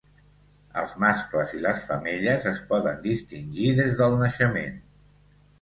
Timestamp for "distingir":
3.05-3.71